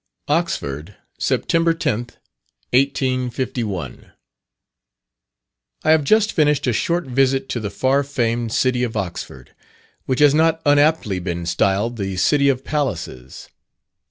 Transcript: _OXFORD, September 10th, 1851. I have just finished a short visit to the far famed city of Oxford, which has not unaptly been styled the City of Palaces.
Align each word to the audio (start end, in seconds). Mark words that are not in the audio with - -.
_OXFORD, 0.33 0.95
September 1.19 1.75
10th, 1.75 2.17
1851. 2.73 4.11
I 5.83 5.91
have 5.91 6.03
just 6.03 6.31
finished 6.33 6.65
a 6.65 6.73
short 6.73 7.05
visit 7.05 7.47
to 7.49 7.59
the 7.59 7.69
far 7.69 8.01
famed 8.03 8.51
city 8.51 8.81
of 8.81 8.97
Oxford, 8.97 9.53
which 10.07 10.19
has 10.19 10.33
not 10.33 10.59
unaptly 10.65 11.19
been 11.19 11.45
styled 11.45 11.97
the 11.97 12.17
City 12.17 12.49
of 12.49 12.63
Palaces. 12.65 13.49